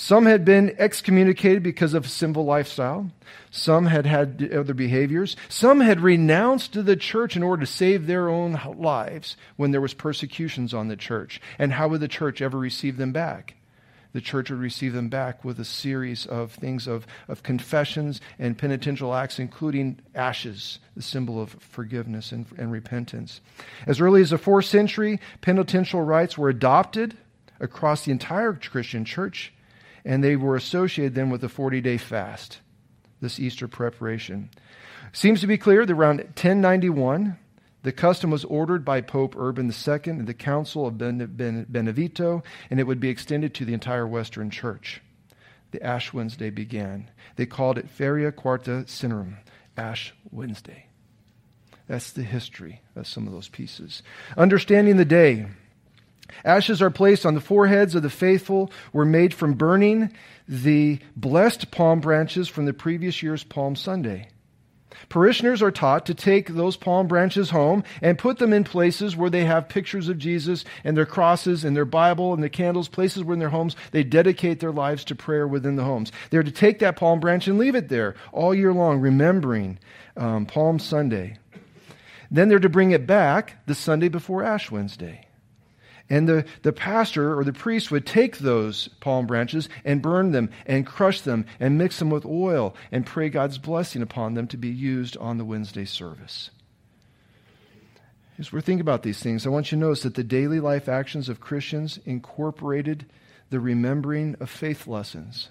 some 0.00 0.24
had 0.24 0.46
been 0.46 0.74
excommunicated 0.78 1.62
because 1.62 1.92
of 1.92 2.06
a 2.06 2.08
sinful 2.08 2.46
lifestyle. 2.46 3.10
Some 3.50 3.84
had 3.84 4.06
had 4.06 4.50
other 4.50 4.72
behaviors. 4.72 5.36
Some 5.50 5.80
had 5.80 6.00
renounced 6.00 6.72
the 6.72 6.96
church 6.96 7.36
in 7.36 7.42
order 7.42 7.66
to 7.66 7.70
save 7.70 8.06
their 8.06 8.30
own 8.30 8.58
lives 8.78 9.36
when 9.56 9.72
there 9.72 9.80
was 9.82 9.92
persecutions 9.92 10.72
on 10.72 10.88
the 10.88 10.96
church. 10.96 11.38
And 11.58 11.74
how 11.74 11.88
would 11.88 12.00
the 12.00 12.08
church 12.08 12.40
ever 12.40 12.58
receive 12.58 12.96
them 12.96 13.12
back? 13.12 13.56
The 14.14 14.22
church 14.22 14.48
would 14.48 14.60
receive 14.60 14.94
them 14.94 15.10
back 15.10 15.44
with 15.44 15.60
a 15.60 15.66
series 15.66 16.24
of 16.24 16.52
things 16.52 16.86
of, 16.86 17.06
of 17.28 17.42
confessions 17.42 18.22
and 18.38 18.56
penitential 18.56 19.14
acts, 19.14 19.38
including 19.38 19.98
ashes, 20.14 20.78
the 20.96 21.02
symbol 21.02 21.42
of 21.42 21.50
forgiveness 21.50 22.32
and, 22.32 22.46
and 22.56 22.72
repentance. 22.72 23.42
As 23.86 24.00
early 24.00 24.22
as 24.22 24.30
the 24.30 24.38
fourth 24.38 24.64
century, 24.64 25.20
penitential 25.42 26.00
rites 26.00 26.38
were 26.38 26.48
adopted 26.48 27.18
across 27.60 28.06
the 28.06 28.12
entire 28.12 28.54
Christian 28.54 29.04
church 29.04 29.52
and 30.04 30.22
they 30.22 30.36
were 30.36 30.56
associated 30.56 31.14
then 31.14 31.30
with 31.30 31.40
the 31.40 31.48
40 31.48 31.80
day 31.80 31.96
fast, 31.96 32.60
this 33.20 33.38
Easter 33.38 33.68
preparation. 33.68 34.50
Seems 35.12 35.40
to 35.40 35.46
be 35.46 35.58
clear 35.58 35.84
that 35.84 35.92
around 35.92 36.18
1091, 36.18 37.36
the 37.82 37.92
custom 37.92 38.30
was 38.30 38.44
ordered 38.44 38.84
by 38.84 39.00
Pope 39.00 39.34
Urban 39.36 39.70
II 39.70 40.00
and 40.04 40.26
the 40.26 40.34
Council 40.34 40.86
of 40.86 40.98
Benevento, 40.98 42.42
and 42.70 42.78
it 42.78 42.86
would 42.86 43.00
be 43.00 43.08
extended 43.08 43.54
to 43.54 43.64
the 43.64 43.74
entire 43.74 44.06
Western 44.06 44.50
Church. 44.50 45.00
The 45.70 45.82
Ash 45.82 46.12
Wednesday 46.12 46.50
began. 46.50 47.10
They 47.36 47.46
called 47.46 47.78
it 47.78 47.88
Feria 47.88 48.32
Quarta 48.32 48.84
Cinerum, 48.86 49.38
Ash 49.76 50.12
Wednesday. 50.30 50.86
That's 51.86 52.12
the 52.12 52.22
history 52.22 52.82
of 52.94 53.06
some 53.06 53.26
of 53.26 53.32
those 53.32 53.48
pieces. 53.48 54.02
Understanding 54.36 54.96
the 54.96 55.04
day. 55.04 55.46
Ashes 56.44 56.82
are 56.82 56.90
placed 56.90 57.26
on 57.26 57.34
the 57.34 57.40
foreheads 57.40 57.94
of 57.94 58.02
the 58.02 58.10
faithful, 58.10 58.70
were 58.92 59.04
made 59.04 59.34
from 59.34 59.54
burning 59.54 60.12
the 60.48 60.98
blessed 61.16 61.70
palm 61.70 62.00
branches 62.00 62.48
from 62.48 62.64
the 62.64 62.72
previous 62.72 63.22
year's 63.22 63.44
Palm 63.44 63.76
Sunday. 63.76 64.28
Parishioners 65.08 65.62
are 65.62 65.70
taught 65.70 66.06
to 66.06 66.14
take 66.14 66.48
those 66.48 66.76
palm 66.76 67.08
branches 67.08 67.50
home 67.50 67.82
and 68.02 68.18
put 68.18 68.38
them 68.38 68.52
in 68.52 68.64
places 68.64 69.16
where 69.16 69.30
they 69.30 69.44
have 69.44 69.68
pictures 69.68 70.08
of 70.08 70.18
Jesus 70.18 70.64
and 70.84 70.96
their 70.96 71.06
crosses 71.06 71.64
and 71.64 71.76
their 71.76 71.84
Bible 71.84 72.34
and 72.34 72.42
the 72.42 72.48
candles, 72.48 72.88
places 72.88 73.24
where 73.24 73.34
in 73.34 73.40
their 73.40 73.48
homes 73.48 73.76
they 73.92 74.04
dedicate 74.04 74.60
their 74.60 74.72
lives 74.72 75.04
to 75.04 75.14
prayer 75.14 75.46
within 75.48 75.76
the 75.76 75.84
homes. 75.84 76.12
They're 76.30 76.42
to 76.42 76.50
take 76.50 76.80
that 76.80 76.96
palm 76.96 77.20
branch 77.20 77.48
and 77.48 77.58
leave 77.58 77.74
it 77.74 77.88
there 77.88 78.14
all 78.32 78.54
year 78.54 78.72
long, 78.72 79.00
remembering 79.00 79.78
um, 80.16 80.46
Palm 80.46 80.78
Sunday. 80.78 81.38
Then 82.30 82.48
they're 82.48 82.58
to 82.58 82.68
bring 82.68 82.92
it 82.92 83.06
back 83.06 83.64
the 83.66 83.74
Sunday 83.74 84.08
before 84.08 84.44
Ash 84.44 84.70
Wednesday. 84.70 85.26
And 86.10 86.28
the, 86.28 86.44
the 86.62 86.72
pastor 86.72 87.38
or 87.38 87.44
the 87.44 87.52
priest 87.52 87.92
would 87.92 88.04
take 88.04 88.38
those 88.38 88.88
palm 88.98 89.28
branches 89.28 89.68
and 89.84 90.02
burn 90.02 90.32
them 90.32 90.50
and 90.66 90.84
crush 90.84 91.20
them 91.20 91.46
and 91.60 91.78
mix 91.78 92.00
them 92.00 92.10
with 92.10 92.26
oil 92.26 92.74
and 92.90 93.06
pray 93.06 93.28
God's 93.28 93.58
blessing 93.58 94.02
upon 94.02 94.34
them 94.34 94.48
to 94.48 94.56
be 94.56 94.68
used 94.68 95.16
on 95.18 95.38
the 95.38 95.44
Wednesday 95.44 95.84
service. 95.84 96.50
As 98.40 98.52
we're 98.52 98.60
thinking 98.60 98.80
about 98.80 99.04
these 99.04 99.22
things, 99.22 99.46
I 99.46 99.50
want 99.50 99.70
you 99.70 99.76
to 99.76 99.84
notice 99.84 100.02
that 100.02 100.14
the 100.16 100.24
daily 100.24 100.58
life 100.58 100.88
actions 100.88 101.28
of 101.28 101.40
Christians 101.40 102.00
incorporated 102.04 103.06
the 103.50 103.60
remembering 103.60 104.34
of 104.40 104.50
faith 104.50 104.88
lessons. 104.88 105.50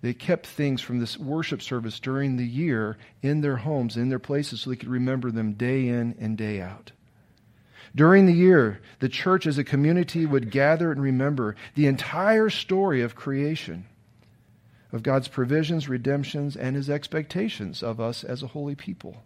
They 0.00 0.14
kept 0.14 0.46
things 0.46 0.80
from 0.80 0.98
this 0.98 1.18
worship 1.18 1.62
service 1.62 2.00
during 2.00 2.36
the 2.36 2.46
year 2.46 2.96
in 3.22 3.42
their 3.42 3.58
homes, 3.58 3.96
in 3.96 4.08
their 4.08 4.18
places, 4.18 4.62
so 4.62 4.70
they 4.70 4.76
could 4.76 4.88
remember 4.88 5.30
them 5.30 5.52
day 5.52 5.88
in 5.88 6.16
and 6.18 6.36
day 6.38 6.60
out. 6.60 6.90
During 7.94 8.26
the 8.26 8.32
year, 8.32 8.80
the 9.00 9.08
church 9.08 9.46
as 9.46 9.58
a 9.58 9.64
community 9.64 10.24
would 10.24 10.50
gather 10.50 10.92
and 10.92 11.02
remember 11.02 11.56
the 11.74 11.86
entire 11.86 12.48
story 12.48 13.02
of 13.02 13.16
creation, 13.16 13.86
of 14.92 15.02
God's 15.02 15.28
provisions, 15.28 15.88
redemptions, 15.88 16.56
and 16.56 16.76
his 16.76 16.88
expectations 16.88 17.82
of 17.82 18.00
us 18.00 18.22
as 18.22 18.42
a 18.42 18.48
holy 18.48 18.74
people. 18.74 19.24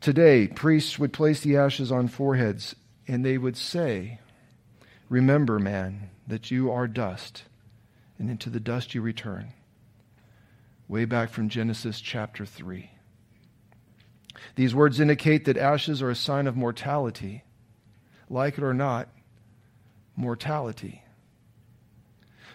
Today, 0.00 0.46
priests 0.46 0.98
would 0.98 1.12
place 1.12 1.40
the 1.40 1.56
ashes 1.56 1.90
on 1.90 2.08
foreheads 2.08 2.76
and 3.08 3.24
they 3.24 3.38
would 3.38 3.56
say, 3.56 4.18
Remember, 5.08 5.58
man, 5.58 6.10
that 6.26 6.50
you 6.50 6.70
are 6.70 6.86
dust, 6.86 7.44
and 8.18 8.30
into 8.30 8.50
the 8.50 8.60
dust 8.60 8.94
you 8.94 9.02
return. 9.02 9.52
Way 10.88 11.04
back 11.04 11.30
from 11.30 11.48
Genesis 11.48 12.00
chapter 12.00 12.46
3. 12.46 12.90
These 14.56 14.74
words 14.74 15.00
indicate 15.00 15.44
that 15.44 15.56
ashes 15.56 16.02
are 16.02 16.10
a 16.10 16.16
sign 16.16 16.46
of 16.46 16.56
mortality. 16.56 17.44
Like 18.28 18.58
it 18.58 18.64
or 18.64 18.74
not, 18.74 19.08
mortality. 20.16 21.02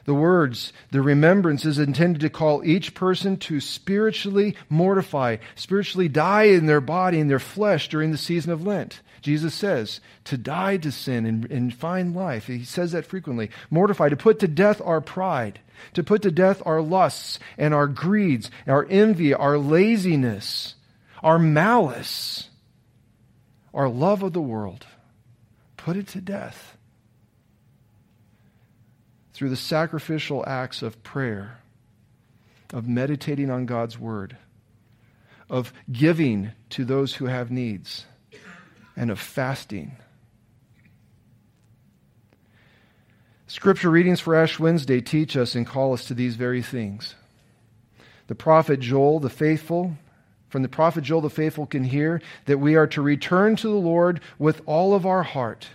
The 0.05 0.13
words, 0.13 0.73
the 0.91 1.01
remembrance 1.01 1.65
is 1.65 1.77
intended 1.77 2.21
to 2.21 2.29
call 2.29 2.63
each 2.65 2.95
person 2.95 3.37
to 3.37 3.59
spiritually 3.59 4.55
mortify, 4.67 5.37
spiritually 5.55 6.07
die 6.07 6.45
in 6.45 6.65
their 6.65 6.81
body, 6.81 7.19
in 7.19 7.27
their 7.27 7.37
flesh 7.37 7.89
during 7.89 8.11
the 8.11 8.17
season 8.17 8.51
of 8.51 8.65
Lent. 8.65 9.01
Jesus 9.21 9.53
says 9.53 9.99
to 10.23 10.37
die 10.37 10.77
to 10.77 10.91
sin 10.91 11.25
and, 11.25 11.51
and 11.51 11.73
find 11.73 12.15
life. 12.15 12.47
He 12.47 12.63
says 12.63 12.93
that 12.93 13.05
frequently. 13.05 13.51
Mortify, 13.69 14.09
to 14.09 14.15
put 14.15 14.39
to 14.39 14.47
death 14.47 14.81
our 14.83 15.01
pride, 15.01 15.59
to 15.93 16.03
put 16.03 16.21
to 16.23 16.31
death 16.31 16.63
our 16.65 16.81
lusts 16.81 17.37
and 17.57 17.73
our 17.73 17.87
greeds, 17.87 18.49
our 18.65 18.87
envy, 18.89 19.33
our 19.33 19.57
laziness, 19.57 20.75
our 21.23 21.39
malice, 21.39 22.49
our 23.73 23.89
love 23.89 24.23
of 24.23 24.33
the 24.33 24.41
world. 24.41 24.85
Put 25.77 25.97
it 25.97 26.07
to 26.09 26.21
death 26.21 26.77
through 29.33 29.49
the 29.49 29.55
sacrificial 29.55 30.43
acts 30.45 30.81
of 30.81 31.01
prayer, 31.03 31.59
of 32.73 32.87
meditating 32.87 33.49
on 33.49 33.65
God's 33.65 33.97
word, 33.97 34.35
of 35.49 35.73
giving 35.91 36.51
to 36.71 36.83
those 36.83 37.15
who 37.15 37.25
have 37.25 37.49
needs 37.49 38.05
and 38.97 39.09
of 39.09 39.19
fasting. 39.19 39.95
Scripture 43.47 43.89
readings 43.89 44.19
for 44.19 44.35
Ash 44.35 44.59
Wednesday 44.59 45.01
teach 45.01 45.35
us 45.35 45.55
and 45.55 45.65
call 45.65 45.93
us 45.93 46.05
to 46.05 46.13
these 46.13 46.35
very 46.35 46.61
things. 46.61 47.15
The 48.27 48.35
prophet 48.35 48.79
Joel, 48.79 49.19
the 49.19 49.29
faithful, 49.29 49.95
from 50.49 50.61
the 50.61 50.69
prophet 50.69 51.03
Joel, 51.03 51.21
the 51.21 51.29
faithful 51.29 51.65
can 51.65 51.83
hear 51.83 52.21
that 52.45 52.57
we 52.57 52.75
are 52.75 52.87
to 52.87 53.01
return 53.01 53.55
to 53.57 53.67
the 53.67 53.73
Lord 53.73 54.19
with 54.37 54.61
all 54.65 54.93
of 54.93 55.05
our 55.05 55.23
heart 55.23 55.67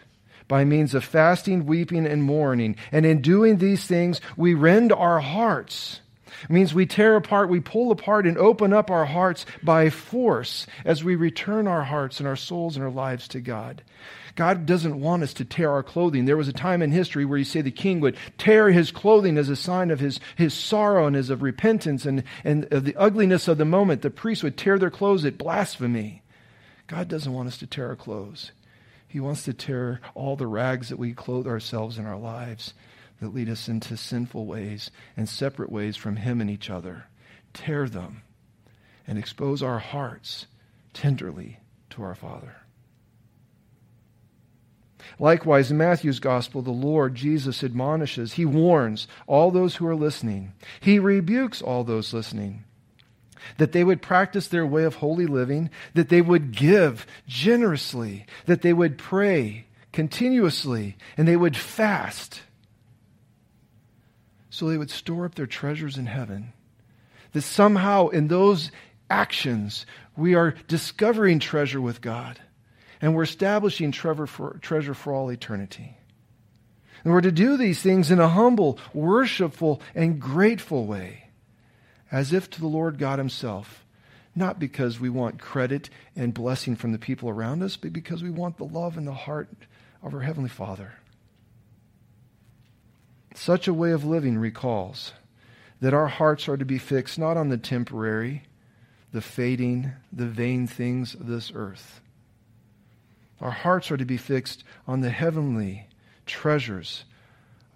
by 0.46 0.64
means 0.64 0.94
of 0.94 1.04
fasting, 1.04 1.64
weeping, 1.64 2.06
and 2.06 2.22
mourning. 2.22 2.76
And 2.92 3.06
in 3.06 3.22
doing 3.22 3.56
these 3.56 3.86
things, 3.86 4.20
we 4.36 4.54
rend 4.54 4.92
our 4.92 5.20
hearts 5.20 6.00
it 6.42 6.50
means 6.50 6.74
we 6.74 6.86
tear 6.86 7.16
apart, 7.16 7.48
we 7.48 7.60
pull 7.60 7.90
apart, 7.90 8.26
and 8.26 8.36
open 8.36 8.72
up 8.72 8.90
our 8.90 9.06
hearts 9.06 9.46
by 9.62 9.90
force 9.90 10.66
as 10.84 11.04
we 11.04 11.16
return 11.16 11.66
our 11.66 11.84
hearts 11.84 12.18
and 12.18 12.28
our 12.28 12.36
souls 12.36 12.76
and 12.76 12.84
our 12.84 12.90
lives 12.90 13.28
to 13.28 13.40
God. 13.40 13.82
God 14.34 14.66
doesn't 14.66 15.00
want 15.00 15.22
us 15.22 15.32
to 15.34 15.44
tear 15.44 15.70
our 15.70 15.82
clothing. 15.82 16.24
There 16.24 16.36
was 16.36 16.48
a 16.48 16.52
time 16.52 16.82
in 16.82 16.90
history 16.90 17.24
where 17.24 17.38
you 17.38 17.44
say 17.44 17.60
the 17.60 17.70
king 17.70 18.00
would 18.00 18.16
tear 18.36 18.70
his 18.70 18.90
clothing 18.90 19.38
as 19.38 19.48
a 19.48 19.56
sign 19.56 19.90
of 19.90 20.00
his, 20.00 20.18
his 20.34 20.52
sorrow 20.52 21.06
and 21.06 21.14
as 21.14 21.30
of 21.30 21.42
repentance 21.42 22.04
and, 22.04 22.24
and 22.42 22.72
of 22.72 22.84
the 22.84 22.96
ugliness 22.96 23.46
of 23.46 23.58
the 23.58 23.64
moment. 23.64 24.02
The 24.02 24.10
priests 24.10 24.42
would 24.42 24.56
tear 24.56 24.78
their 24.78 24.90
clothes 24.90 25.24
at 25.24 25.38
blasphemy. 25.38 26.22
God 26.88 27.08
doesn't 27.08 27.32
want 27.32 27.48
us 27.48 27.58
to 27.58 27.66
tear 27.66 27.88
our 27.88 27.96
clothes. 27.96 28.50
He 29.06 29.20
wants 29.20 29.44
to 29.44 29.54
tear 29.54 30.00
all 30.14 30.34
the 30.34 30.48
rags 30.48 30.88
that 30.88 30.98
we 30.98 31.14
clothe 31.14 31.46
ourselves 31.46 31.98
in 31.98 32.04
our 32.04 32.18
lives 32.18 32.74
that 33.20 33.32
lead 33.32 33.48
us 33.48 33.68
into 33.68 33.96
sinful 33.96 34.46
ways 34.46 34.90
and 35.16 35.28
separate 35.28 35.70
ways 35.70 35.96
from 35.96 36.16
Him 36.16 36.40
and 36.40 36.50
each 36.50 36.68
other. 36.68 37.04
Tear 37.52 37.88
them 37.88 38.22
and 39.06 39.16
expose 39.16 39.62
our 39.62 39.78
hearts 39.78 40.46
tenderly 40.92 41.60
to 41.90 42.02
our 42.02 42.16
Father. 42.16 42.63
Likewise, 45.18 45.70
in 45.70 45.76
Matthew's 45.76 46.20
gospel, 46.20 46.62
the 46.62 46.70
Lord 46.70 47.14
Jesus 47.14 47.62
admonishes, 47.62 48.34
he 48.34 48.44
warns 48.44 49.06
all 49.26 49.50
those 49.50 49.76
who 49.76 49.86
are 49.86 49.96
listening, 49.96 50.52
he 50.80 50.98
rebukes 50.98 51.62
all 51.62 51.84
those 51.84 52.12
listening. 52.12 52.64
That 53.58 53.72
they 53.72 53.84
would 53.84 54.00
practice 54.00 54.48
their 54.48 54.66
way 54.66 54.84
of 54.84 54.96
holy 54.96 55.26
living, 55.26 55.68
that 55.92 56.08
they 56.08 56.22
would 56.22 56.52
give 56.52 57.06
generously, 57.26 58.24
that 58.46 58.62
they 58.62 58.72
would 58.72 58.96
pray 58.96 59.66
continuously, 59.92 60.96
and 61.18 61.28
they 61.28 61.36
would 61.36 61.56
fast 61.56 62.40
so 64.54 64.68
they 64.68 64.78
would 64.78 64.90
store 64.90 65.24
up 65.24 65.34
their 65.34 65.48
treasures 65.48 65.98
in 65.98 66.06
heaven. 66.06 66.52
That 67.32 67.42
somehow 67.42 68.08
in 68.08 68.28
those 68.28 68.70
actions, 69.10 69.84
we 70.16 70.36
are 70.36 70.54
discovering 70.68 71.40
treasure 71.40 71.80
with 71.80 72.00
God 72.00 72.38
and 73.04 73.14
we're 73.14 73.22
establishing 73.24 73.92
treasure 73.92 74.26
for, 74.26 74.58
treasure 74.62 74.94
for 74.94 75.12
all 75.12 75.30
eternity. 75.30 75.94
And 77.04 77.12
we're 77.12 77.20
to 77.20 77.30
do 77.30 77.58
these 77.58 77.82
things 77.82 78.10
in 78.10 78.18
a 78.18 78.30
humble, 78.30 78.78
worshipful, 78.94 79.82
and 79.94 80.18
grateful 80.18 80.86
way, 80.86 81.24
as 82.10 82.32
if 82.32 82.48
to 82.48 82.60
the 82.60 82.66
Lord 82.66 82.96
God 82.96 83.18
Himself, 83.18 83.84
not 84.34 84.58
because 84.58 84.98
we 84.98 85.10
want 85.10 85.38
credit 85.38 85.90
and 86.16 86.32
blessing 86.32 86.76
from 86.76 86.92
the 86.92 86.98
people 86.98 87.28
around 87.28 87.62
us, 87.62 87.76
but 87.76 87.92
because 87.92 88.22
we 88.22 88.30
want 88.30 88.56
the 88.56 88.64
love 88.64 88.96
and 88.96 89.06
the 89.06 89.12
heart 89.12 89.50
of 90.02 90.14
our 90.14 90.20
Heavenly 90.20 90.48
Father. 90.48 90.94
Such 93.34 93.68
a 93.68 93.74
way 93.74 93.90
of 93.90 94.06
living 94.06 94.38
recalls 94.38 95.12
that 95.78 95.92
our 95.92 96.08
hearts 96.08 96.48
are 96.48 96.56
to 96.56 96.64
be 96.64 96.78
fixed 96.78 97.18
not 97.18 97.36
on 97.36 97.50
the 97.50 97.58
temporary, 97.58 98.44
the 99.12 99.20
fading, 99.20 99.92
the 100.10 100.24
vain 100.24 100.66
things 100.66 101.12
of 101.12 101.26
this 101.26 101.52
earth. 101.54 102.00
Our 103.44 103.50
hearts 103.50 103.90
are 103.90 103.98
to 103.98 104.06
be 104.06 104.16
fixed 104.16 104.64
on 104.88 105.02
the 105.02 105.10
heavenly 105.10 105.86
treasures 106.24 107.04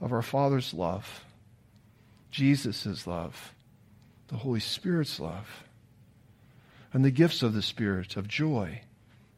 of 0.01 0.15
our 0.15 0.23
Father's 0.23 0.73
love, 0.73 1.27
Jesus' 2.31 3.07
love, 3.07 3.53
the 4.29 4.37
Holy 4.37 4.61
Spirit's 4.61 5.21
love, 5.21 5.65
and 6.95 7.05
the 7.05 7.11
gifts 7.11 7.43
of 7.43 7.53
the 7.53 7.61
Spirit 7.61 8.17
of 8.17 8.27
joy 8.27 8.81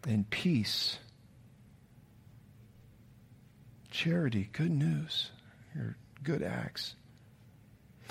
and 0.06 0.30
peace, 0.30 0.98
charity, 3.90 4.50
good 4.52 4.70
news, 4.70 5.32
your 5.74 5.96
good 6.22 6.44
acts. 6.44 6.94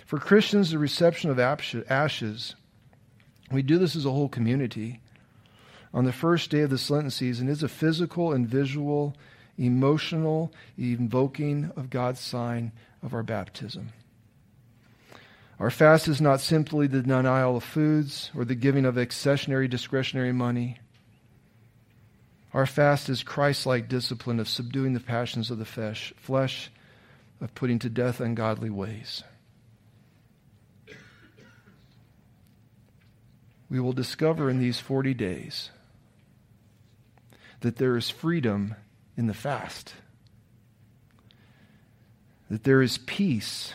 For 0.05 0.19
Christians, 0.19 0.71
the 0.71 0.77
reception 0.77 1.29
of 1.29 1.39
ashes, 1.39 2.55
we 3.49 3.61
do 3.61 3.77
this 3.77 3.95
as 3.95 4.05
a 4.05 4.11
whole 4.11 4.27
community. 4.27 4.99
On 5.93 6.05
the 6.05 6.13
first 6.13 6.51
day 6.51 6.61
of 6.61 6.69
the 6.69 6.93
Lenten 6.93 7.09
season 7.09 7.47
is 7.49 7.63
a 7.63 7.67
physical 7.67 8.31
and 8.31 8.47
visual, 8.47 9.15
emotional 9.57 10.53
invoking 10.77 11.71
of 11.75 11.89
God's 11.89 12.19
sign 12.19 12.71
of 13.01 13.13
our 13.13 13.23
baptism. 13.23 13.89
Our 15.59 15.71
fast 15.71 16.07
is 16.07 16.21
not 16.21 16.39
simply 16.39 16.87
the 16.87 17.01
denial 17.01 17.57
of 17.57 17.63
foods 17.63 18.31
or 18.35 18.45
the 18.45 18.55
giving 18.55 18.85
of 18.85 18.95
accessionary 18.95 19.69
discretionary 19.69 20.31
money. 20.31 20.79
Our 22.53 22.65
fast 22.65 23.09
is 23.09 23.23
Christ 23.23 23.65
like 23.65 23.89
discipline 23.89 24.39
of 24.39 24.47
subduing 24.47 24.93
the 24.93 24.99
passions 24.99 25.51
of 25.51 25.57
the 25.57 25.65
flesh, 25.65 26.13
flesh 26.17 26.71
of 27.41 27.53
putting 27.55 27.79
to 27.79 27.89
death 27.89 28.21
ungodly 28.21 28.69
ways. 28.69 29.23
We 33.69 33.79
will 33.79 33.93
discover 33.93 34.49
in 34.49 34.59
these 34.59 34.79
40 34.79 35.13
days 35.13 35.69
that 37.61 37.77
there 37.77 37.97
is 37.97 38.09
freedom 38.09 38.75
in 39.17 39.27
the 39.27 39.33
fast, 39.33 39.93
that 42.49 42.63
there 42.63 42.81
is 42.81 42.97
peace 42.99 43.73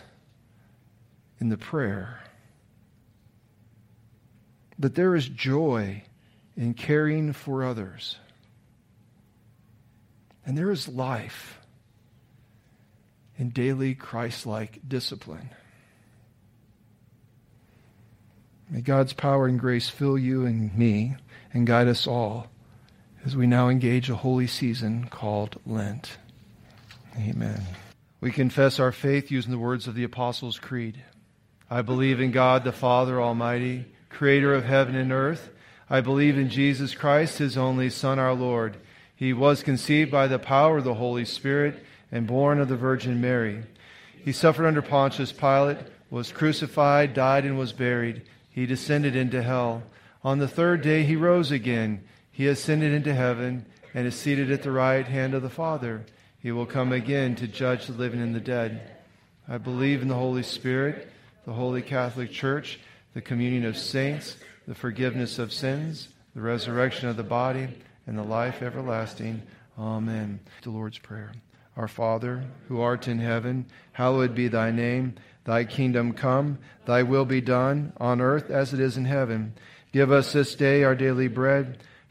in 1.38 1.48
the 1.48 1.56
prayer, 1.56 2.20
that 4.78 4.94
there 4.94 5.14
is 5.14 5.28
joy 5.28 6.02
in 6.56 6.74
caring 6.74 7.32
for 7.32 7.64
others, 7.64 8.16
and 10.46 10.56
there 10.56 10.70
is 10.70 10.88
life 10.88 11.58
in 13.36 13.50
daily 13.50 13.94
Christ 13.94 14.46
like 14.46 14.80
discipline. 14.88 15.50
May 18.70 18.80
God's 18.80 19.12
power 19.12 19.46
and 19.46 19.60
grace 19.60 19.88
fill 19.88 20.16
you 20.16 20.46
and 20.46 20.76
me 20.76 21.16
and 21.52 21.66
guide 21.66 21.86
us 21.86 22.06
all 22.06 22.48
as 23.24 23.34
we 23.34 23.46
now 23.46 23.68
engage 23.68 24.10
a 24.10 24.16
holy 24.16 24.46
season 24.46 25.06
called 25.08 25.58
Lent. 25.64 26.18
Amen. 27.16 27.62
We 28.20 28.30
confess 28.30 28.78
our 28.78 28.92
faith 28.92 29.30
using 29.30 29.50
the 29.50 29.58
words 29.58 29.86
of 29.86 29.94
the 29.94 30.04
Apostles' 30.04 30.58
Creed. 30.58 31.02
I 31.70 31.80
believe 31.82 32.20
in 32.20 32.32
God 32.32 32.64
the 32.64 32.72
Father 32.72 33.20
Almighty, 33.20 33.86
creator 34.10 34.52
of 34.52 34.64
heaven 34.64 34.94
and 34.94 35.10
earth. 35.10 35.50
I 35.88 36.02
believe 36.02 36.36
in 36.36 36.50
Jesus 36.50 36.94
Christ, 36.94 37.38
his 37.38 37.56
only 37.56 37.88
Son, 37.88 38.18
our 38.18 38.34
Lord. 38.34 38.76
He 39.16 39.32
was 39.32 39.62
conceived 39.62 40.10
by 40.10 40.26
the 40.26 40.38
power 40.38 40.78
of 40.78 40.84
the 40.84 40.94
Holy 40.94 41.24
Spirit 41.24 41.82
and 42.12 42.26
born 42.26 42.60
of 42.60 42.68
the 42.68 42.76
Virgin 42.76 43.20
Mary. 43.20 43.62
He 44.22 44.32
suffered 44.32 44.66
under 44.66 44.82
Pontius 44.82 45.32
Pilate, 45.32 45.78
was 46.10 46.30
crucified, 46.30 47.14
died, 47.14 47.44
and 47.44 47.58
was 47.58 47.72
buried. 47.72 48.22
He 48.50 48.66
descended 48.66 49.16
into 49.16 49.42
hell. 49.42 49.82
On 50.22 50.38
the 50.38 50.48
third 50.48 50.82
day 50.82 51.04
he 51.04 51.16
rose 51.16 51.50
again. 51.50 52.02
He 52.34 52.48
ascended 52.48 52.92
into 52.92 53.14
heaven 53.14 53.64
and 53.94 54.08
is 54.08 54.16
seated 54.16 54.50
at 54.50 54.64
the 54.64 54.72
right 54.72 55.06
hand 55.06 55.34
of 55.34 55.42
the 55.42 55.48
Father. 55.48 56.04
He 56.40 56.50
will 56.50 56.66
come 56.66 56.92
again 56.92 57.36
to 57.36 57.46
judge 57.46 57.86
the 57.86 57.92
living 57.92 58.20
and 58.20 58.34
the 58.34 58.40
dead. 58.40 58.90
I 59.48 59.58
believe 59.58 60.02
in 60.02 60.08
the 60.08 60.16
Holy 60.16 60.42
Spirit, 60.42 61.12
the 61.46 61.52
Holy 61.52 61.80
Catholic 61.80 62.32
Church, 62.32 62.80
the 63.14 63.20
communion 63.20 63.64
of 63.64 63.78
saints, 63.78 64.36
the 64.66 64.74
forgiveness 64.74 65.38
of 65.38 65.52
sins, 65.52 66.08
the 66.34 66.40
resurrection 66.40 67.08
of 67.08 67.16
the 67.16 67.22
body, 67.22 67.68
and 68.04 68.18
the 68.18 68.24
life 68.24 68.62
everlasting. 68.62 69.40
Amen. 69.78 70.40
The 70.62 70.70
Lord's 70.70 70.98
Prayer. 70.98 71.30
Our 71.76 71.88
Father, 71.88 72.42
who 72.66 72.80
art 72.80 73.06
in 73.06 73.20
heaven, 73.20 73.66
hallowed 73.92 74.34
be 74.34 74.48
thy 74.48 74.72
name. 74.72 75.14
Thy 75.44 75.62
kingdom 75.62 76.12
come, 76.12 76.58
thy 76.84 77.04
will 77.04 77.26
be 77.26 77.40
done, 77.40 77.92
on 77.98 78.20
earth 78.20 78.50
as 78.50 78.74
it 78.74 78.80
is 78.80 78.96
in 78.96 79.04
heaven. 79.04 79.54
Give 79.92 80.10
us 80.10 80.32
this 80.32 80.56
day 80.56 80.82
our 80.82 80.96
daily 80.96 81.28
bread 81.28 81.78